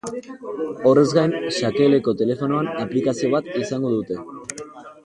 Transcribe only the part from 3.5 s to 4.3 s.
izango dute.